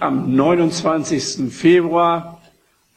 Am 0.00 0.36
29. 0.36 1.52
Februar 1.52 2.40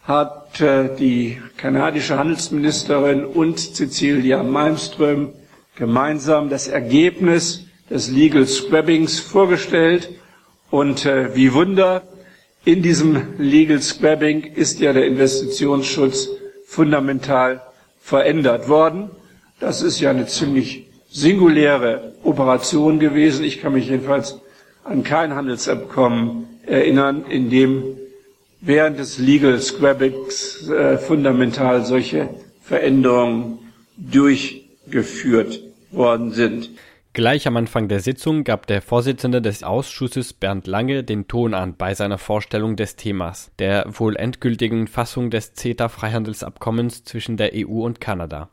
hat 0.03 0.61
äh, 0.61 0.95
die 0.95 1.41
kanadische 1.57 2.19
Handelsministerin 2.19 3.25
und 3.25 3.57
Cecilia 3.57 4.43
Malmström 4.43 5.33
gemeinsam 5.75 6.49
das 6.51 6.67
Ergebnis 6.67 7.65
des 7.89 8.11
Legal 8.11 8.45
Scrabbings 8.45 9.19
vorgestellt. 9.19 10.11
Und 10.69 11.07
äh, 11.07 11.35
wie 11.35 11.51
Wunder, 11.53 12.03
in 12.65 12.83
diesem 12.83 13.33
Legal 13.39 13.81
Scrabbing 13.81 14.43
ist 14.43 14.79
ja 14.79 14.93
der 14.93 15.07
Investitionsschutz 15.07 16.29
fundamental 16.67 17.63
verändert 17.99 18.69
worden. 18.69 19.09
Das 19.59 19.81
ist 19.81 19.99
ja 19.99 20.11
eine 20.11 20.27
ziemlich 20.27 20.85
singuläre 21.09 22.13
Operation 22.23 22.99
gewesen. 22.99 23.43
Ich 23.43 23.59
kann 23.59 23.73
mich 23.73 23.87
jedenfalls 23.89 24.39
an 24.83 25.03
kein 25.03 25.33
Handelsabkommen 25.33 26.50
erinnern, 26.65 27.25
in 27.29 27.49
dem 27.49 27.83
während 28.61 28.99
des 28.99 29.17
Legal 29.17 29.59
Scrabbings 29.59 30.69
äh, 30.69 30.97
fundamental 30.97 31.83
solche 31.85 32.29
Veränderungen 32.63 33.59
durchgeführt 33.97 35.61
worden 35.91 36.31
sind. 36.31 36.69
Gleich 37.13 37.45
am 37.45 37.57
Anfang 37.57 37.89
der 37.89 37.99
Sitzung 37.99 38.45
gab 38.45 38.67
der 38.67 38.81
Vorsitzende 38.81 39.41
des 39.41 39.63
Ausschusses 39.63 40.31
Bernd 40.31 40.65
Lange 40.65 41.03
den 41.03 41.27
Ton 41.27 41.53
an 41.53 41.75
bei 41.75 41.93
seiner 41.93 42.17
Vorstellung 42.17 42.77
des 42.77 42.95
Themas, 42.95 43.51
der 43.59 43.83
wohl 43.89 44.15
endgültigen 44.15 44.87
Fassung 44.87 45.29
des 45.29 45.53
CETA-Freihandelsabkommens 45.53 47.03
zwischen 47.03 47.35
der 47.35 47.51
EU 47.53 47.83
und 47.83 47.99
Kanada. 47.99 48.49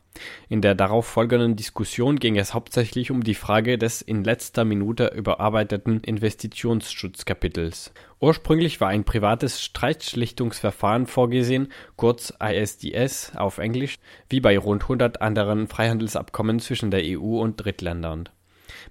In 0.49 0.59
der 0.59 0.75
darauf 0.75 1.05
folgenden 1.05 1.55
Diskussion 1.55 2.19
ging 2.19 2.37
es 2.37 2.53
hauptsächlich 2.53 3.11
um 3.11 3.23
die 3.23 3.33
Frage 3.33 3.77
des 3.77 4.01
in 4.01 4.25
letzter 4.25 4.65
Minute 4.65 5.13
überarbeiteten 5.15 6.01
Investitionsschutzkapitels. 6.01 7.93
Ursprünglich 8.19 8.81
war 8.81 8.89
ein 8.89 9.05
privates 9.05 9.63
Streitschlichtungsverfahren 9.63 11.07
vorgesehen, 11.07 11.71
kurz 11.95 12.33
ISDS 12.43 13.37
auf 13.37 13.59
Englisch, 13.59 13.99
wie 14.29 14.41
bei 14.41 14.57
rund 14.57 14.83
100 14.83 15.21
anderen 15.21 15.67
Freihandelsabkommen 15.67 16.59
zwischen 16.59 16.91
der 16.91 17.03
EU 17.05 17.39
und 17.39 17.55
Drittländern. 17.55 18.27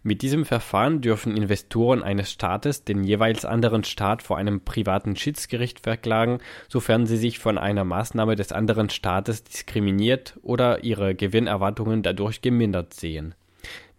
Mit 0.03 0.23
diesem 0.23 0.45
Verfahren 0.45 1.01
dürfen 1.01 1.37
Investoren 1.37 2.03
eines 2.03 2.31
Staates 2.31 2.85
den 2.85 3.05
jeweils 3.05 3.45
anderen 3.45 3.85
Staat 3.85 4.23
vor 4.23 4.37
einem 4.37 4.61
privaten 4.61 5.17
Schiedsgericht 5.17 5.81
verklagen, 5.81 6.39
sofern 6.69 7.07
sie 7.07 7.17
sich 7.17 7.39
von 7.39 7.59
einer 7.59 7.85
Maßnahme 7.85 8.37
des 8.37 8.53
anderen 8.53 8.91
Staates 8.91 9.45
diskriminiert 9.45 10.39
oder 10.43 10.85
ihre 10.85 11.15
Gewinnerwartungen 11.15 12.03
dadurch 12.03 12.41
gemindert 12.41 12.95
sehen. 12.95 13.35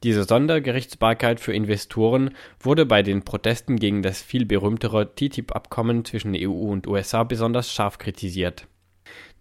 Diese 0.04 0.24
Sondergerichtsbarkeit 0.24 1.42
für 1.42 1.54
Investoren 1.54 2.32
wurde 2.60 2.86
bei 2.86 3.04
den 3.04 3.24
Protesten 3.24 3.76
gegen 3.78 4.02
das 4.02 4.22
viel 4.22 4.46
berühmtere 4.46 5.14
TTIP-Abkommen 5.14 6.06
zwischen 6.06 6.36
EU 6.36 6.52
und 6.52 6.88
USA 6.88 7.24
besonders 7.24 7.74
scharf 7.74 7.98
kritisiert 7.98 8.68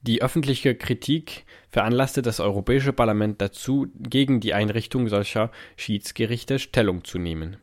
die 0.02 0.22
öffentliche 0.22 0.74
Kritik 0.74 1.44
veranlasste 1.70 2.22
das 2.22 2.41
Europäische 2.41 2.92
Parlament 2.92 3.41
dazu, 3.41 3.88
gegen 3.98 4.40
die 4.40 4.55
Einrichtung 4.55 5.08
solcher 5.08 5.50
Schiedsgerichte 5.77 6.58
Stellung 6.58 7.05
zu 7.05 7.18
nehmen. 7.18 7.56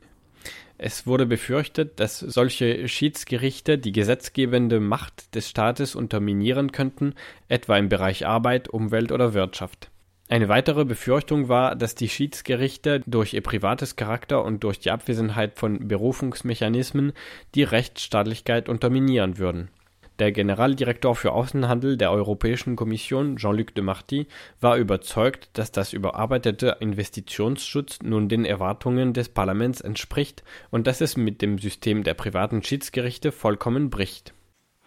Es 0.77 1.07
wurde 1.07 1.25
befürchtet, 1.25 1.99
dass 2.01 2.19
solche 2.19 2.89
Schiedsgerichte 2.89 3.77
die 3.77 3.93
gesetzgebende 3.93 4.81
Macht 4.81 5.33
des 5.33 5.49
Staates 5.49 5.95
unterminieren 5.95 6.73
könnten, 6.73 7.13
etwa 7.47 7.77
im 7.77 7.87
Bereich 7.87 8.27
Arbeit, 8.27 8.67
Umwelt 8.67 9.13
oder 9.13 9.33
Wirtschaft. 9.33 9.89
Eine 10.27 10.49
weitere 10.49 10.83
Befürchtung 10.83 11.47
war, 11.47 11.75
dass 11.75 11.95
die 11.95 12.09
Schiedsgerichte 12.09 13.01
durch 13.05 13.33
ihr 13.33 13.43
privates 13.43 13.95
Charakter 13.95 14.43
und 14.43 14.63
durch 14.63 14.79
die 14.79 14.91
Abwesenheit 14.91 15.57
von 15.57 15.87
Berufungsmechanismen 15.87 17.13
die 17.53 17.63
Rechtsstaatlichkeit 17.63 18.67
unterminieren 18.67 19.37
würden 19.37 19.69
der 20.19 20.31
Generaldirektor 20.31 21.15
für 21.15 21.31
Außenhandel 21.31 21.97
der 21.97 22.11
Europäischen 22.11 22.75
Kommission, 22.75 23.37
Jean-Luc 23.37 23.75
Demarty, 23.75 24.27
war 24.59 24.77
überzeugt, 24.77 25.49
dass 25.53 25.71
das 25.71 25.93
überarbeitete 25.93 26.77
Investitionsschutz 26.79 27.99
nun 28.03 28.29
den 28.29 28.45
Erwartungen 28.45 29.13
des 29.13 29.29
Parlaments 29.29 29.81
entspricht 29.81 30.43
und 30.71 30.87
dass 30.87 31.01
es 31.01 31.17
mit 31.17 31.41
dem 31.41 31.57
System 31.57 32.03
der 32.03 32.13
privaten 32.13 32.63
Schiedsgerichte 32.63 33.31
vollkommen 33.31 33.89
bricht. 33.89 34.33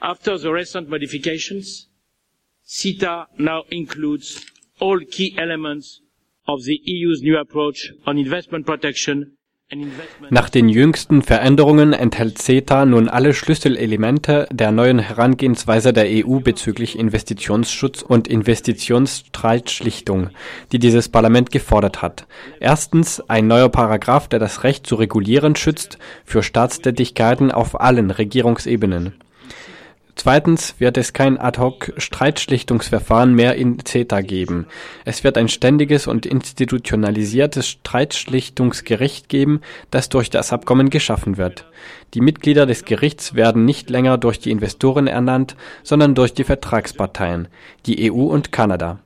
After 0.00 0.38
the 0.38 0.48
recent 0.48 0.88
modifications, 0.88 1.90
CETA 2.64 3.28
now 3.36 3.64
includes 3.70 4.44
all 4.80 5.04
key 5.04 5.34
elements 5.36 6.02
of 6.46 6.62
the 6.62 6.80
EU's 6.86 7.22
new 7.22 7.36
approach 7.38 7.92
on 8.06 8.18
investment 8.18 8.66
protection 8.66 9.37
nach 10.30 10.48
den 10.48 10.70
jüngsten 10.70 11.20
Veränderungen 11.20 11.92
enthält 11.92 12.38
CETA 12.38 12.86
nun 12.86 13.10
alle 13.10 13.34
Schlüsselelemente 13.34 14.48
der 14.50 14.72
neuen 14.72 14.98
Herangehensweise 14.98 15.92
der 15.92 16.06
EU 16.08 16.40
bezüglich 16.40 16.98
Investitionsschutz 16.98 18.00
und 18.00 18.28
Investitionsstreitschlichtung, 18.28 20.30
die 20.72 20.78
dieses 20.78 21.10
Parlament 21.10 21.50
gefordert 21.50 22.00
hat. 22.00 22.26
Erstens 22.60 23.20
ein 23.28 23.46
neuer 23.46 23.68
Paragraph, 23.68 24.26
der 24.28 24.38
das 24.38 24.64
Recht 24.64 24.86
zu 24.86 24.94
regulieren 24.94 25.54
schützt 25.54 25.98
für 26.24 26.42
Staatstätigkeiten 26.42 27.52
auf 27.52 27.78
allen 27.78 28.10
Regierungsebenen. 28.10 29.16
Zweitens 30.18 30.74
wird 30.80 30.98
es 30.98 31.12
kein 31.12 31.38
Ad-hoc-Streitschlichtungsverfahren 31.38 33.32
mehr 33.32 33.54
in 33.54 33.78
CETA 33.84 34.20
geben. 34.20 34.66
Es 35.04 35.22
wird 35.22 35.38
ein 35.38 35.46
ständiges 35.46 36.08
und 36.08 36.26
institutionalisiertes 36.26 37.68
Streitschlichtungsgericht 37.68 39.28
geben, 39.28 39.60
das 39.92 40.08
durch 40.08 40.28
das 40.28 40.52
Abkommen 40.52 40.90
geschaffen 40.90 41.36
wird. 41.36 41.66
Die 42.14 42.20
Mitglieder 42.20 42.66
des 42.66 42.84
Gerichts 42.84 43.34
werden 43.34 43.64
nicht 43.64 43.90
länger 43.90 44.18
durch 44.18 44.40
die 44.40 44.50
Investoren 44.50 45.06
ernannt, 45.06 45.54
sondern 45.84 46.16
durch 46.16 46.34
die 46.34 46.42
Vertragsparteien, 46.42 47.46
die 47.86 48.10
EU 48.10 48.24
und 48.24 48.50
Kanada. 48.50 48.98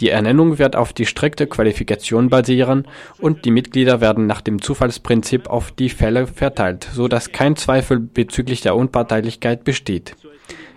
Die 0.00 0.08
Ernennung 0.08 0.58
wird 0.58 0.76
auf 0.76 0.94
die 0.94 1.04
strikte 1.04 1.46
Qualifikation 1.46 2.30
basieren 2.30 2.88
und 3.18 3.44
die 3.44 3.50
Mitglieder 3.50 4.00
werden 4.00 4.26
nach 4.26 4.40
dem 4.40 4.62
Zufallsprinzip 4.62 5.50
auf 5.50 5.72
die 5.72 5.90
Fälle 5.90 6.26
verteilt, 6.26 6.88
so 6.90 7.06
dass 7.06 7.32
kein 7.32 7.54
Zweifel 7.54 8.00
bezüglich 8.00 8.62
der 8.62 8.76
Unparteilichkeit 8.76 9.62
besteht. 9.62 10.16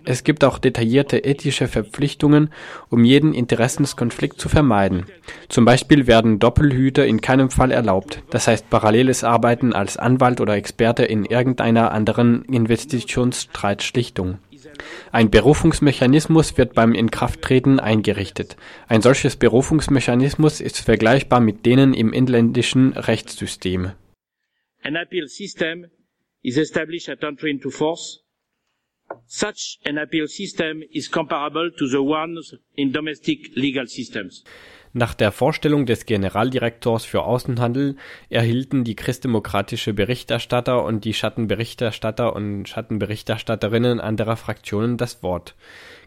Es 0.03 0.23
gibt 0.23 0.43
auch 0.43 0.57
detaillierte 0.57 1.23
ethische 1.23 1.67
Verpflichtungen, 1.67 2.51
um 2.89 3.03
jeden 3.03 3.33
Interessenskonflikt 3.33 4.39
zu 4.39 4.49
vermeiden. 4.49 5.05
Zum 5.49 5.65
Beispiel 5.65 6.07
werden 6.07 6.39
Doppelhüte 6.39 7.03
in 7.03 7.21
keinem 7.21 7.49
Fall 7.49 7.71
erlaubt, 7.71 8.23
das 8.29 8.47
heißt 8.47 8.69
paralleles 8.69 9.23
Arbeiten 9.23 9.73
als 9.73 9.97
Anwalt 9.97 10.41
oder 10.41 10.55
Experte 10.55 11.03
in 11.03 11.25
irgendeiner 11.25 11.91
anderen 11.91 12.43
Investitionsstreitschlichtung. 12.45 14.39
Ein 15.11 15.29
Berufungsmechanismus 15.29 16.57
wird 16.57 16.73
beim 16.73 16.93
Inkrafttreten 16.93 17.79
eingerichtet. 17.79 18.57
Ein 18.87 19.01
solches 19.01 19.35
Berufungsmechanismus 19.35 20.61
ist 20.61 20.79
vergleichbar 20.79 21.39
mit 21.39 21.65
denen 21.65 21.93
im 21.93 22.13
inländischen 22.13 22.93
Rechtssystem. 22.93 23.91
An 24.83 24.95
appeal 24.95 25.27
system 25.27 25.85
is 26.41 26.57
established 26.57 27.09
at 27.09 27.23
entry 27.23 27.51
into 27.51 27.69
force. 27.69 28.23
Such 29.27 29.79
an 29.85 29.97
appeal 29.97 30.27
system 30.27 30.83
is 30.91 31.09
comparable 31.09 31.71
to 31.77 31.87
the 31.87 31.97
ones 31.97 32.55
in 32.75 32.91
domestic 32.91 33.55
legal 33.55 33.87
systems. 33.87 34.43
Nach 34.93 35.13
der 35.13 35.31
Vorstellung 35.31 35.85
des 35.85 36.05
Generaldirektors 36.05 37.05
für 37.05 37.23
Außenhandel 37.23 37.95
erhielten 38.29 38.83
die 38.83 38.95
christdemokratische 38.95 39.93
Berichterstatter 39.93 40.83
und 40.83 41.05
die 41.05 41.13
Schattenberichterstatter 41.13 42.35
und 42.35 42.67
Schattenberichterstatterinnen 42.67 44.01
anderer 44.01 44.35
Fraktionen 44.35 44.97
das 44.97 45.23
Wort. 45.23 45.55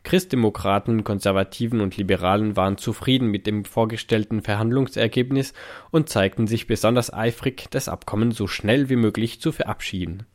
Christdemokraten, 0.03 1.03
Konservativen 1.03 1.81
und 1.81 1.97
Liberalen 1.97 2.57
waren 2.57 2.77
zufrieden 2.77 3.29
mit 3.29 3.47
dem 3.47 3.65
vorgestellten 3.65 4.43
Verhandlungsergebnis 4.43 5.55
und 5.91 6.11
zeigten 6.11 6.47
sich 6.47 6.67
besonders 6.67 7.11
eifrig, 7.11 7.69
das 7.71 7.89
Abkommen 7.89 8.33
so 8.33 8.47
schnell 8.47 8.91
wie 8.91 8.97
möglich 8.97 9.41
zu 9.41 9.51
verabschieden 9.51 10.27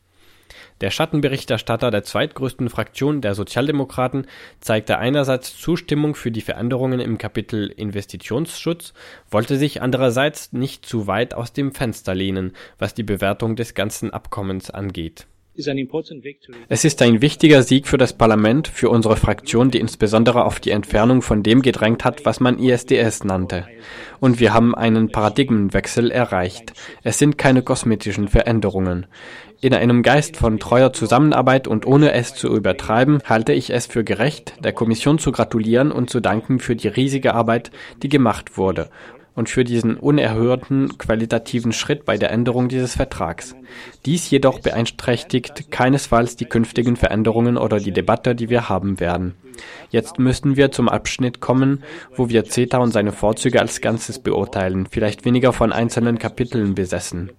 der 0.80 0.90
Schattenberichterstatter 0.90 1.90
der 1.90 2.04
zweitgrößten 2.04 2.70
Fraktion 2.70 3.20
der 3.20 3.34
Sozialdemokraten 3.34 4.26
zeigte 4.60 4.98
einerseits 4.98 5.58
Zustimmung 5.58 6.14
für 6.14 6.30
die 6.30 6.40
Veränderungen 6.40 7.00
im 7.00 7.18
Kapitel 7.18 7.68
Investitionsschutz, 7.68 8.94
wollte 9.30 9.56
sich 9.56 9.82
andererseits 9.82 10.52
nicht 10.52 10.86
zu 10.86 11.06
weit 11.06 11.34
aus 11.34 11.52
dem 11.52 11.72
Fenster 11.72 12.14
lehnen, 12.14 12.52
was 12.78 12.94
die 12.94 13.02
Bewertung 13.02 13.56
des 13.56 13.74
ganzen 13.74 14.10
Abkommens 14.10 14.70
angeht. 14.70 15.26
Es 16.68 16.84
ist 16.84 17.02
ein 17.02 17.20
wichtiger 17.20 17.62
Sieg 17.62 17.88
für 17.88 17.98
das 17.98 18.12
Parlament, 18.12 18.68
für 18.68 18.88
unsere 18.88 19.16
Fraktion, 19.16 19.70
die 19.70 19.80
insbesondere 19.80 20.44
auf 20.44 20.60
die 20.60 20.70
Entfernung 20.70 21.22
von 21.22 21.42
dem 21.42 21.60
gedrängt 21.60 22.04
hat, 22.04 22.24
was 22.24 22.40
man 22.40 22.58
ISDS 22.58 23.24
nannte. 23.24 23.66
Und 24.20 24.40
wir 24.40 24.54
haben 24.54 24.74
einen 24.74 25.10
Paradigmenwechsel 25.10 26.10
erreicht. 26.10 26.72
Es 27.02 27.18
sind 27.18 27.36
keine 27.36 27.62
kosmetischen 27.62 28.28
Veränderungen. 28.28 29.06
In 29.60 29.74
einem 29.74 30.02
Geist 30.02 30.36
von 30.36 30.58
treuer 30.58 30.92
Zusammenarbeit 30.92 31.68
und 31.68 31.86
ohne 31.86 32.12
es 32.12 32.34
zu 32.34 32.48
übertreiben, 32.54 33.18
halte 33.24 33.52
ich 33.52 33.70
es 33.70 33.86
für 33.86 34.04
gerecht, 34.04 34.54
der 34.64 34.72
Kommission 34.72 35.18
zu 35.18 35.32
gratulieren 35.32 35.92
und 35.92 36.08
zu 36.08 36.20
danken 36.20 36.60
für 36.60 36.76
die 36.76 36.88
riesige 36.88 37.34
Arbeit, 37.34 37.70
die 38.02 38.08
gemacht 38.08 38.56
wurde 38.56 38.88
und 39.34 39.48
für 39.48 39.64
diesen 39.64 39.96
unerhörten 39.96 40.98
qualitativen 40.98 41.72
Schritt 41.72 42.04
bei 42.04 42.16
der 42.16 42.30
Änderung 42.30 42.68
dieses 42.68 42.94
Vertrags. 42.94 43.54
Dies 44.06 44.30
jedoch 44.30 44.60
beeinträchtigt 44.60 45.70
keinesfalls 45.70 46.36
die 46.36 46.44
künftigen 46.44 46.96
Veränderungen 46.96 47.56
oder 47.56 47.78
die 47.78 47.92
Debatte, 47.92 48.34
die 48.34 48.50
wir 48.50 48.68
haben 48.68 49.00
werden. 49.00 49.34
Jetzt 49.90 50.18
müssen 50.18 50.56
wir 50.56 50.72
zum 50.72 50.88
Abschnitt 50.88 51.40
kommen, 51.40 51.82
wo 52.16 52.28
wir 52.28 52.44
CETA 52.44 52.78
und 52.78 52.92
seine 52.92 53.12
Vorzüge 53.12 53.60
als 53.60 53.80
Ganzes 53.80 54.18
beurteilen, 54.18 54.86
vielleicht 54.90 55.24
weniger 55.24 55.52
von 55.52 55.72
einzelnen 55.72 56.18
Kapiteln 56.18 56.74
besessen. 56.74 57.30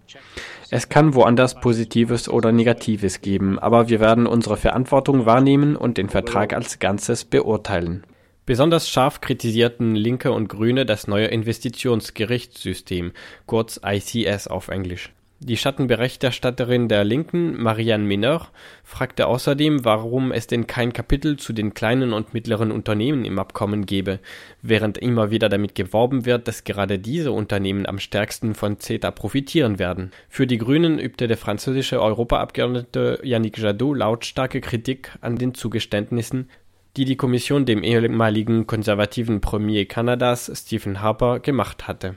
Es 0.70 0.88
kann 0.88 1.16
woanders 1.16 1.56
Positives 1.60 2.30
oder 2.30 2.54
Negatives 2.54 3.20
geben, 3.20 3.60
aber 3.60 3.90
wir 3.90 4.00
werden 4.00 4.26
unsere 4.26 4.56
Verantwortung 4.56 5.26
wahrnehmen 5.26 5.76
und 5.76 5.98
den 5.98 6.08
Vertrag 6.08 6.54
als 6.54 6.80
Ganzes 6.80 7.26
beurteilen. 7.26 8.06
Besonders 8.46 8.90
scharf 8.90 9.22
kritisierten 9.22 9.96
Linke 9.96 10.32
und 10.32 10.48
Grüne 10.48 10.86
das 10.86 11.08
neue 11.08 11.28
Investitionsgerichtssystem, 11.28 13.12
kurz 13.46 13.80
ICS 13.86 14.48
auf 14.48 14.70
Englisch. 14.70 15.14
Die 15.44 15.58
Schattenberichterstatterin 15.58 16.88
der 16.88 17.04
Linken, 17.04 17.60
Marianne 17.60 18.04
Mineur, 18.04 18.50
fragte 18.84 19.26
außerdem, 19.26 19.84
warum 19.84 20.32
es 20.32 20.46
denn 20.46 20.68
kein 20.68 20.94
Kapitel 20.94 21.38
zu 21.38 21.52
den 21.52 21.74
kleinen 21.74 22.14
und 22.14 22.36
mittleren 22.36 22.72
Unternehmen 22.72 23.26
im 23.26 23.40
Abkommen 23.40 23.88
gebe, 23.88 24.20
während 24.62 25.00
immer 25.00 25.32
wieder 25.32 25.50
damit 25.50 25.74
geworben 25.74 26.28
wird, 26.28 26.48
dass 26.48 26.64
gerade 26.64 27.00
diese 27.00 27.32
Unternehmen 27.32 27.88
am 27.88 27.98
stärksten 27.98 28.54
von 28.54 28.80
CETA 28.80 29.10
profitieren 29.10 29.80
werden. 29.80 30.12
Für 30.30 30.46
die 30.46 30.60
Grünen 30.60 31.00
übte 31.00 31.28
der 31.28 31.38
französische 31.38 32.00
Europaabgeordnete 32.00 33.22
Yannick 33.24 33.58
Jadot 33.58 33.98
lautstarke 33.98 34.62
Kritik 34.62 35.10
an 35.22 35.38
den 35.38 35.56
Zugeständnissen, 35.56 36.52
die 36.98 37.06
die 37.06 37.16
Kommission 37.16 37.66
dem 37.66 37.84
ehemaligen 37.84 38.68
konservativen 38.68 39.42
Premier 39.42 39.86
Kanadas 39.86 40.52
Stephen 40.54 41.02
Harper 41.02 41.40
gemacht 41.40 41.88
hatte. 41.88 42.16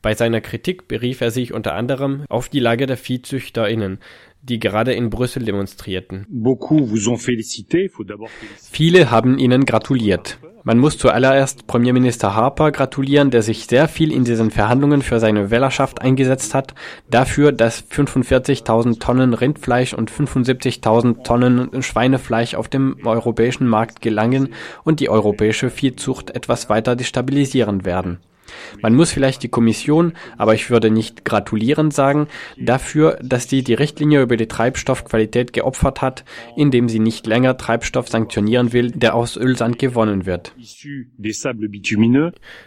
Bei 0.00 0.14
seiner 0.14 0.40
Kritik 0.40 0.86
berief 0.86 1.20
er 1.20 1.30
sich 1.30 1.52
unter 1.52 1.74
anderem 1.74 2.24
auf 2.28 2.48
die 2.48 2.60
Lage 2.60 2.86
der 2.86 2.96
ViehzüchterInnen, 2.96 3.98
die 4.48 4.58
gerade 4.58 4.92
in 4.94 5.10
Brüssel 5.10 5.44
demonstrierten. 5.44 6.26
Viele 8.70 9.10
haben 9.10 9.38
ihnen 9.38 9.64
gratuliert. 9.64 10.38
Man 10.66 10.78
muss 10.78 10.98
zuallererst 10.98 11.68
Premierminister 11.68 12.34
Harper 12.34 12.72
gratulieren, 12.72 13.30
der 13.30 13.42
sich 13.42 13.66
sehr 13.66 13.86
viel 13.86 14.10
in 14.10 14.24
diesen 14.24 14.50
Verhandlungen 14.50 15.00
für 15.00 15.20
seine 15.20 15.52
Wählerschaft 15.52 16.02
eingesetzt 16.02 16.54
hat, 16.54 16.74
dafür, 17.08 17.52
dass 17.52 17.88
45.000 17.88 18.98
Tonnen 18.98 19.32
Rindfleisch 19.32 19.94
und 19.94 20.10
75.000 20.10 21.22
Tonnen 21.22 21.82
Schweinefleisch 21.84 22.56
auf 22.56 22.66
dem 22.66 22.96
europäischen 23.04 23.68
Markt 23.68 24.02
gelangen 24.02 24.54
und 24.82 24.98
die 24.98 25.08
europäische 25.08 25.70
Viehzucht 25.70 26.30
etwas 26.30 26.68
weiter 26.68 26.96
destabilisieren 26.96 27.84
werden. 27.84 28.18
Man 28.80 28.94
muss 28.94 29.12
vielleicht 29.12 29.42
die 29.42 29.48
Kommission, 29.48 30.12
aber 30.36 30.54
ich 30.54 30.70
würde 30.70 30.90
nicht 30.90 31.24
gratulieren 31.24 31.90
sagen, 31.90 32.28
dafür, 32.56 33.18
dass 33.22 33.48
sie 33.48 33.62
die 33.62 33.74
Richtlinie 33.74 34.22
über 34.22 34.36
die 34.36 34.48
Treibstoffqualität 34.48 35.52
geopfert 35.52 36.02
hat, 36.02 36.24
indem 36.56 36.88
sie 36.88 36.98
nicht 36.98 37.26
länger 37.26 37.56
Treibstoff 37.56 38.08
sanktionieren 38.08 38.72
will, 38.72 38.90
der 38.90 39.14
aus 39.14 39.36
Ölsand 39.36 39.78
gewonnen 39.78 40.26
wird. 40.26 40.54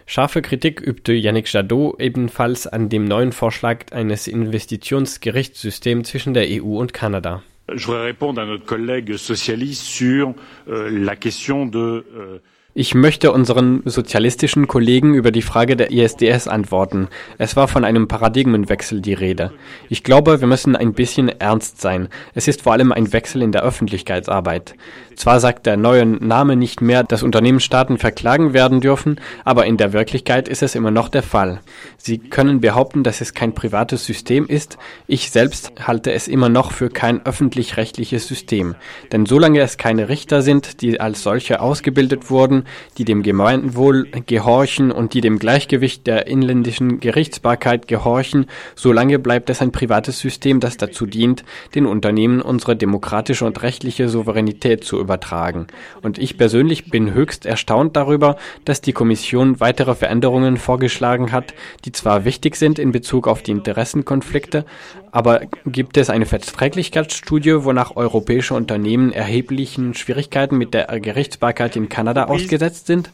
Scharfe 0.06 0.42
Kritik 0.42 0.82
übte 0.82 1.14
Yannick 1.14 1.52
Jadot 1.52 2.00
ebenfalls 2.00 2.68
an 2.68 2.90
dem 2.90 3.06
neuen 3.06 3.32
Vorschlag 3.32 3.92
eines 3.92 4.28
Investitionsgerichtssystems 4.28 6.10
zwischen 6.10 6.34
der 6.34 6.48
EU 6.50 6.80
und 6.80 6.94
Kanada. 6.94 7.44
Je 7.76 7.86
voudrais 7.86 8.06
répondre 8.06 8.42
à 8.42 8.46
notre 8.46 8.66
collègue 8.66 9.16
socialiste 9.16 9.84
sur 9.84 10.34
euh, 10.68 10.90
la 10.90 11.16
question 11.16 11.66
de 11.68 12.04
euh, 12.16 12.40
ich 12.76 12.94
möchte 12.94 13.32
unseren 13.32 13.82
sozialistischen 13.86 14.68
Kollegen 14.68 15.16
über 15.16 15.32
die 15.32 15.42
Frage 15.42 15.76
der 15.76 15.92
ISDS 15.92 16.48
antworten. 16.48 17.08
Es 17.40 17.56
war 17.56 17.68
von 17.68 17.84
einem 17.84 18.08
Paradigmenwechsel 18.08 19.02
die 19.02 19.16
Rede. 19.16 19.52
Ich 19.90 20.04
glaube, 20.04 20.40
wir 20.40 20.48
müssen 20.48 20.76
ein 20.76 20.94
bisschen 20.94 21.30
ernst 21.30 21.82
sein. 21.82 22.10
Es 22.36 22.48
ist 22.48 22.62
vor 22.62 22.74
allem 22.74 22.92
ein 22.92 23.12
Wechsel 23.12 23.42
in 23.42 23.52
der 23.52 23.64
Öffentlichkeitsarbeit. 23.64 24.76
Zwar 25.16 25.42
sagt 25.42 25.66
der 25.66 25.76
neue 25.76 26.06
Name 26.06 26.56
nicht 26.56 26.80
mehr, 26.80 27.04
dass 27.04 27.24
Unternehmensstaaten 27.24 27.98
verklagen 27.98 28.54
werden 28.54 28.80
dürfen, 28.80 29.20
aber 29.44 29.66
in 29.66 29.76
der 29.76 29.92
Wirklichkeit 29.92 30.48
ist 30.48 30.64
es 30.64 30.76
immer 30.76 30.92
noch 30.92 31.10
der 31.10 31.24
Fall. 31.24 31.60
Sie 31.98 32.20
können 32.20 32.62
behaupten, 32.62 33.04
dass 33.04 33.20
es 33.20 33.34
kein 33.34 33.54
privates 33.54 34.06
System 34.06 34.46
ist. 34.46 34.78
Ich 35.08 35.32
selbst 35.32 35.74
halte 35.86 36.14
es 36.14 36.30
immer 36.30 36.48
noch 36.48 36.72
für 36.72 36.90
kein 36.90 37.26
öffentlich-rechtliches 37.26 38.28
System. 38.28 38.76
Denn 39.12 39.26
solange 39.26 39.60
es 39.60 39.78
keine 39.78 40.08
Richter 40.08 40.42
sind, 40.42 40.82
die 40.82 41.02
als 41.02 41.24
solche 41.24 41.60
ausgebildet 41.60 42.30
wurden, 42.30 42.59
die 42.98 43.06
dem 43.06 43.24
Gemeinwohl 43.24 44.08
gehorchen 44.26 44.92
und 44.92 45.14
die 45.14 45.22
dem 45.22 45.40
Gleichgewicht 45.40 46.08
der 46.08 46.28
inländischen 46.28 47.00
Gerichtsbarkeit 47.00 47.88
gehorchen, 47.88 48.48
solange 48.76 49.20
bleibt 49.20 49.50
es 49.50 49.62
ein 49.62 49.72
privates 49.72 50.20
System, 50.20 50.60
das 50.60 50.78
dazu 50.78 51.06
dient, 51.06 51.44
den 51.76 51.86
Unternehmen 51.86 52.42
unsere 52.42 52.76
demokratische 52.76 53.46
und 53.46 53.62
rechtliche 53.62 54.10
Souveränität 54.10 54.84
zu 54.84 55.00
übertragen. 55.00 55.68
Und 56.02 56.18
ich 56.18 56.38
persönlich 56.38 56.90
bin 56.90 57.14
höchst 57.14 57.46
erstaunt 57.46 57.96
darüber, 57.96 58.38
dass 58.66 58.82
die 58.82 58.94
Kommission 58.94 59.60
weitere 59.60 59.96
Veränderungen 59.96 60.58
vorgeschlagen 60.58 61.32
hat, 61.32 61.54
die 61.86 61.92
zwar 61.92 62.26
wichtig 62.26 62.56
sind 62.56 62.80
in 62.80 62.92
Bezug 62.92 63.28
auf 63.28 63.42
die 63.42 63.52
Interessenkonflikte, 63.52 64.66
aber 65.12 65.42
gibt 65.66 65.98
es 65.98 66.10
eine 66.10 66.26
Verträglichkeitsstudie, 66.26 67.64
wonach 67.64 67.96
europäische 67.96 68.54
Unternehmen 68.54 69.12
erheblichen 69.12 69.94
Schwierigkeiten 69.94 70.58
mit 70.58 70.74
der 70.74 70.88
Gerichtsbarkeit 71.00 71.76
in 71.76 71.90
Kanada 71.90 72.26
ausgesetzt 72.50 72.88
sind? 72.88 73.12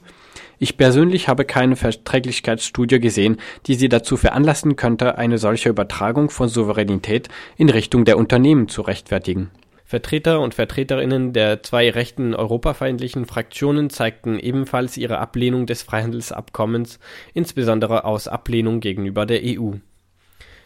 Ich 0.58 0.78
persönlich 0.78 1.28
habe 1.28 1.44
keine 1.44 1.76
Verträglichkeitsstudie 1.76 3.02
gesehen, 3.02 3.38
die 3.66 3.76
sie 3.76 3.90
dazu 3.90 4.16
veranlassen 4.16 4.78
könnte, 4.78 5.18
eine 5.18 5.38
solche 5.38 5.68
Übertragung 5.68 6.30
von 6.30 6.48
Souveränität 6.48 7.28
in 7.58 7.70
Richtung 7.70 8.06
der 8.06 8.18
Unternehmen 8.18 8.70
zu 8.70 8.82
rechtfertigen. 8.82 9.52
Vertreter 9.84 10.40
und 10.40 10.54
Vertreterinnen 10.54 11.34
der 11.34 11.62
zwei 11.62 11.90
rechten 11.90 12.34
europafeindlichen 12.34 13.26
Fraktionen 13.26 13.90
zeigten 13.90 14.40
ebenfalls 14.40 14.96
ihre 14.96 15.20
Ablehnung 15.20 15.66
des 15.66 15.84
Freihandelsabkommens, 15.84 17.00
insbesondere 17.34 18.06
aus 18.06 18.30
Ablehnung 18.30 18.80
gegenüber 18.80 19.26
der 19.26 19.42
EU. 19.44 19.74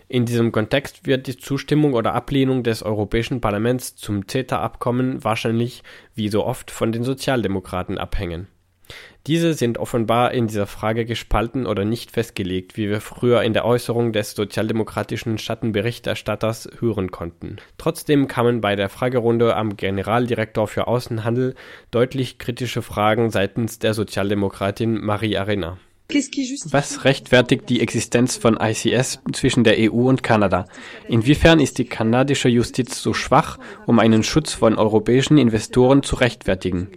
In 0.07 0.25
diesem 0.25 0.51
Kontext 0.51 1.06
wird 1.06 1.27
die 1.27 1.38
Zustimmung 1.38 1.94
oder 1.94 2.13
Ablehnung 2.13 2.63
des 2.63 2.81
Europäischen 2.81 3.42
Parlaments 3.42 3.95
zum 3.95 4.27
CETA-Abkommen 4.27 5.24
wahrscheinlich, 5.24 5.83
wie 6.16 6.30
so 6.30 6.45
oft, 6.45 6.71
von 6.71 6.92
den 6.92 7.04
Sozialdemokraten 7.04 7.98
abhängen. 7.98 8.48
Diese 9.27 9.53
sind 9.53 9.77
offenbar 9.77 10.31
in 10.31 10.47
dieser 10.47 10.65
Frage 10.65 11.06
gespalten 11.06 11.65
oder 11.68 11.86
nicht 11.86 12.12
festgelegt, 12.12 12.77
wie 12.77 12.89
wir 12.89 13.01
früher 13.01 13.44
in 13.44 13.53
der 13.53 13.65
Äußerung 13.65 14.12
des 14.13 14.31
sozialdemokratischen 14.31 15.38
Schattenberichterstatters 15.38 16.69
hören 16.80 17.12
konnten. 17.12 17.57
Trotzdem 17.77 18.27
kamen 18.27 18.62
bei 18.62 18.75
der 18.75 18.89
Fragerunde 18.89 19.56
am 19.56 19.77
Generaldirektor 19.77 20.68
für 20.68 20.88
Außenhandel 20.88 21.56
deutlich 21.91 22.37
kritische 22.37 22.81
Fragen 22.81 23.30
seitens 23.30 23.80
der 23.80 23.94
Sozialdemokratin 23.94 24.99
Marie 24.99 25.37
Arena. 25.37 25.78
Was 26.71 27.06
rechtfertigt 27.06 27.69
die 27.69 27.81
Existenz 27.81 28.35
von 28.35 28.57
ICS 28.59 29.19
zwischen 29.31 29.63
der 29.63 29.75
EU 29.78 30.09
und 30.09 30.23
Kanada? 30.23 30.66
Inwiefern 31.07 31.59
ist 31.59 31.78
die 31.78 31.85
kanadische 31.85 32.49
Justiz 32.49 32.99
so 32.99 33.13
schwach, 33.13 33.59
um 33.85 33.99
einen 33.99 34.23
Schutz 34.23 34.54
von 34.54 34.80
europäischen 34.80 35.37
Investoren 35.37 36.02
zu 36.02 36.16
rechtfertigen? 36.16 36.87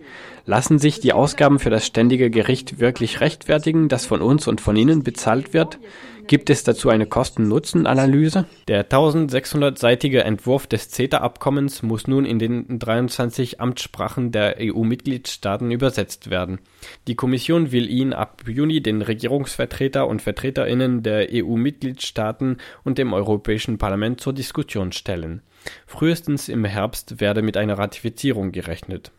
Lassen 0.45 0.79
sich 0.79 0.99
die 0.99 1.13
Ausgaben 1.13 1.59
für 1.61 1.71
das 1.71 1.87
ständige 1.87 2.29
Gericht 2.29 2.81
wirklich 2.81 3.21
rechtfertigen, 3.21 3.89
das 3.89 4.07
von 4.07 4.21
uns 4.21 4.49
und 4.49 4.61
von 4.61 4.75
Ihnen 4.77 5.05
bezahlt 5.05 5.55
wird? 5.55 5.79
Gibt 6.27 6.51
es 6.51 6.65
dazu 6.65 6.89
eine 6.89 7.07
Kosten-Nutzen-Analyse? 7.07 8.47
Der 8.69 8.89
1600-seitige 8.89 10.21
Entwurf 10.21 10.67
des 10.67 10.89
CETA-Abkommens 10.91 11.83
muss 11.83 12.07
nun 12.07 12.25
in 12.25 12.39
den 12.39 12.79
23 12.79 13.61
Amtssprachen 13.61 14.33
der 14.33 14.57
EU-Mitgliedstaaten 14.61 15.71
übersetzt 15.71 16.31
werden. 16.31 16.59
Die 17.07 17.17
Kommission 17.17 17.73
will 17.73 17.89
ihn 17.89 18.13
ab 18.13 18.43
Juni 18.47 18.81
den 18.81 19.03
Regierungsvertreter 19.03 20.07
und 20.07 20.23
Vertreterinnen 20.23 21.03
der 21.03 21.29
EU-Mitgliedstaaten 21.33 22.59
und 22.85 22.99
dem 22.99 23.13
Europäischen 23.13 23.79
Parlament 23.79 24.21
zur 24.21 24.33
Diskussion 24.33 24.93
stellen. 24.93 25.43
Frühestens 25.87 26.49
im 26.49 26.65
Herbst 26.65 27.21
werde 27.21 27.43
mit 27.43 27.57
einer 27.57 27.79
Ratifizierung 27.79 28.53
gerechnet. 28.53 29.13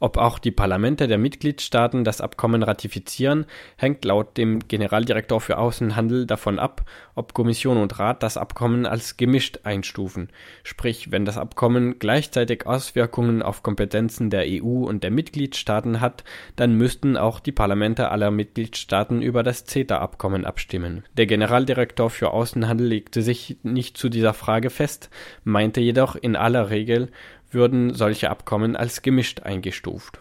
Ob 0.00 0.16
auch 0.16 0.38
die 0.38 0.50
Parlamente 0.50 1.08
der 1.08 1.18
Mitgliedstaaten 1.18 2.04
das 2.04 2.20
Abkommen 2.20 2.62
ratifizieren, 2.62 3.46
hängt 3.76 4.04
laut 4.04 4.36
dem 4.36 4.60
Generaldirektor 4.68 5.40
für 5.40 5.58
Außenhandel 5.58 6.26
davon 6.26 6.58
ab, 6.58 6.84
ob 7.14 7.34
Kommission 7.34 7.78
und 7.78 7.98
Rat 7.98 8.22
das 8.22 8.36
Abkommen 8.36 8.86
als 8.86 9.16
gemischt 9.16 9.60
einstufen, 9.64 10.28
sprich 10.62 11.10
wenn 11.10 11.24
das 11.24 11.38
Abkommen 11.38 11.98
gleichzeitig 11.98 12.66
Auswirkungen 12.66 13.42
auf 13.42 13.62
Kompetenzen 13.62 14.30
der 14.30 14.44
EU 14.46 14.84
und 14.84 15.04
der 15.04 15.10
Mitgliedstaaten 15.10 16.00
hat, 16.00 16.24
dann 16.56 16.74
müssten 16.74 17.16
auch 17.16 17.40
die 17.40 17.52
Parlamente 17.52 18.10
aller 18.10 18.30
Mitgliedstaaten 18.30 19.22
über 19.22 19.42
das 19.42 19.64
CETA-Abkommen 19.64 20.44
abstimmen. 20.44 21.04
Der 21.16 21.26
Generaldirektor 21.26 22.10
für 22.10 22.30
Außenhandel 22.30 22.86
legte 22.86 23.22
sich 23.22 23.56
nicht 23.62 23.96
zu 23.96 24.08
dieser 24.08 24.34
Frage 24.34 24.70
fest, 24.70 25.10
meinte 25.44 25.80
jedoch 25.80 26.16
in 26.16 26.36
aller 26.36 26.70
Regel 26.70 27.10
würden 27.54 27.94
solche 27.94 28.30
Abkommen 28.30 28.76
als 28.76 29.02
gemischt 29.02 29.42
eingestuft 29.42 30.20